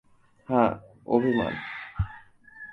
[0.49, 0.71] হাঁ,
[1.07, 1.53] অভিমান।